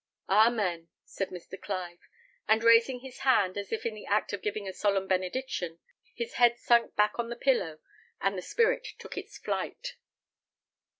[0.31, 1.61] "Amen!" said Mr.
[1.61, 1.99] Clive;
[2.47, 5.77] and raising his hand, as if in the act of giving a solemn benediction,
[6.15, 7.77] his head sunk back on the pillow,
[8.19, 9.97] and the spirit took its flight.